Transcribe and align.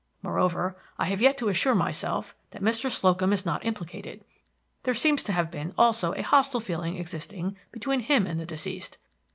Moreover, 0.23 0.75
I 0.97 1.05
have 1.05 1.21
yet 1.21 1.37
to 1.37 1.47
assure 1.47 1.75
myself 1.75 2.33
that 2.49 2.63
Mr. 2.63 2.89
Slocum 2.89 3.31
is 3.31 3.45
not 3.45 3.63
implicated. 3.63 4.25
There 4.81 4.95
seems 4.95 5.21
to 5.21 5.31
have 5.31 5.51
been 5.51 5.75
also 5.77 6.15
a 6.15 6.23
hostile 6.23 6.59
feeling 6.59 6.97
existing 6.97 7.55
between 7.71 7.99
him 7.99 8.25
and 8.25 8.39
the 8.39 8.47
deceased. 8.47 8.97